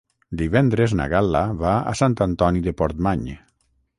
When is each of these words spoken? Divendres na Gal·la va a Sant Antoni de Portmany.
Divendres 0.41 0.95
na 0.99 1.05
Gal·la 1.11 1.41
va 1.59 1.75
a 1.91 1.95
Sant 2.01 2.17
Antoni 2.27 2.65
de 2.69 2.75
Portmany. 2.83 3.29